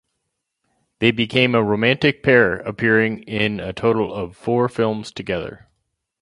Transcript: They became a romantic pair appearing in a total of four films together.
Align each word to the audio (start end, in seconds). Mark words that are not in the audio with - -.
They 0.97 1.11
became 1.11 1.53
a 1.53 1.61
romantic 1.61 2.23
pair 2.23 2.55
appearing 2.55 3.21
in 3.25 3.59
a 3.59 3.71
total 3.71 4.11
of 4.11 4.35
four 4.35 4.67
films 4.67 5.11
together. 5.11 5.69